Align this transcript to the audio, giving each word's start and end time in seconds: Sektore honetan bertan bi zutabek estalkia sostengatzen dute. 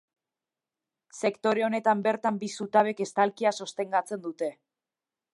Sektore 1.27 1.65
honetan 1.67 2.01
bertan 2.07 2.39
bi 2.43 2.49
zutabek 2.61 3.03
estalkia 3.05 3.51
sostengatzen 3.65 4.25
dute. 4.25 4.49